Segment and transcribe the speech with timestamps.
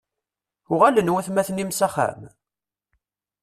[0.73, 2.21] Uɣalen watmaten-im s axxam?